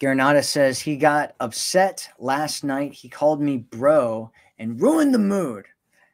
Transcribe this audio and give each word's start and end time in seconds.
Granada 0.00 0.42
says 0.42 0.78
he 0.80 0.96
got 0.96 1.34
upset 1.40 2.08
last 2.18 2.64
night. 2.64 2.92
He 2.92 3.08
called 3.08 3.40
me 3.40 3.58
bro 3.58 4.30
and 4.58 4.80
ruined 4.80 5.14
the 5.14 5.18
mood. 5.18 5.66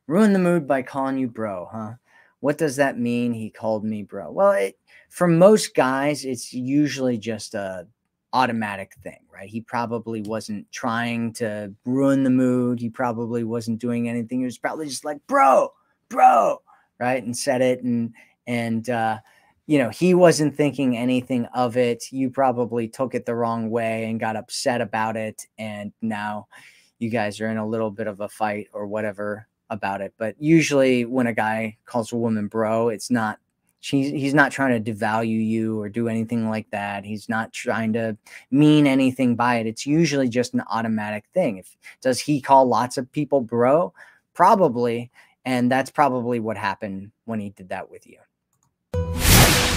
Ruined 0.07 0.35
the 0.35 0.41
mood 0.41 0.67
by 0.67 0.83
calling 0.83 1.19
you 1.19 1.29
bro, 1.29 1.69
huh? 1.71 1.95
What 2.41 2.59
does 2.59 2.77
that 2.77 2.99
mean? 2.99 3.33
He 3.33 3.51
called 3.51 3.85
me 3.85 4.03
bro. 4.03 4.31
Well, 4.31 4.53
it, 4.53 4.79
for 5.09 5.29
most 5.29 5.75
guys, 5.75 6.25
it's 6.25 6.53
usually 6.53 7.19
just 7.19 7.55
a 7.55 7.87
automatic 8.33 8.95
thing, 9.03 9.21
right? 9.33 9.49
He 9.49 9.61
probably 9.61 10.23
wasn't 10.23 10.71
trying 10.73 11.33
to 11.35 11.73
ruin 11.85 12.25
the 12.25 12.31
mood. 12.31 12.81
He 12.81 12.89
probably 12.89 13.45
wasn't 13.45 13.79
doing 13.79 14.09
anything. 14.09 14.41
He 14.41 14.45
was 14.45 14.59
probably 14.59 14.87
just 14.87 15.05
like, 15.05 15.19
bro, 15.27 15.73
bro, 16.09 16.63
right? 16.99 17.23
And 17.23 17.37
said 17.37 17.63
it 17.63 17.83
and 17.83 18.13
and 18.47 18.89
uh 18.91 19.19
you 19.67 19.79
know, 19.79 19.91
he 19.91 20.15
wasn't 20.15 20.57
thinking 20.57 20.97
anything 20.97 21.47
of 21.55 21.77
it. 21.77 22.05
You 22.11 22.31
probably 22.31 22.89
took 22.89 23.15
it 23.15 23.27
the 23.27 23.35
wrong 23.35 23.71
way 23.71 24.05
and 24.05 24.19
got 24.19 24.37
upset 24.37 24.81
about 24.81 25.17
it. 25.17 25.47
And 25.59 25.93
now 26.03 26.49
you 26.99 27.11
guys 27.11 27.41
are 27.41 27.49
in 27.49 27.59
a 27.59 27.67
little 27.67 27.91
bit 27.91 28.07
of 28.07 28.21
a 28.21 28.29
fight 28.29 28.69
or 28.73 28.87
whatever 28.87 29.47
about 29.71 30.01
it. 30.01 30.15
But 30.19 30.37
usually 30.39 31.05
when 31.05 31.27
a 31.27 31.33
guy 31.33 31.77
calls 31.85 32.13
a 32.13 32.17
woman 32.17 32.49
bro, 32.49 32.89
it's 32.89 33.11
not 33.11 33.39
she's 33.81 34.11
he's 34.11 34.35
not 34.35 34.53
trying 34.53 34.83
to 34.83 34.93
devalue 34.93 35.45
you 35.45 35.81
or 35.81 35.89
do 35.89 36.09
anything 36.09 36.49
like 36.49 36.71
that. 36.71 37.05
He's 37.05 37.29
not 37.29 37.53
trying 37.53 37.93
to 37.95 38.17
mean 38.51 38.87
anything 38.87 39.37
by 39.37 39.57
it. 39.57 39.67
It's 39.67 39.87
usually 39.87 40.29
just 40.29 40.55
an 40.55 40.63
automatic 40.71 41.25
thing. 41.35 41.59
If 41.59 41.77
does 42.01 42.21
he 42.21 42.41
call 42.41 42.67
lots 42.67 42.99
of 42.99 43.11
people 43.13 43.41
bro? 43.41 43.93
Probably. 44.35 45.11
And 45.45 45.71
that's 45.71 45.91
probably 45.91 46.41
what 46.41 46.57
happened 46.57 47.11
when 47.25 47.41
he 47.41 47.51
did 47.51 47.71
that 47.71 47.91
with 47.91 48.07
you. 48.07 48.19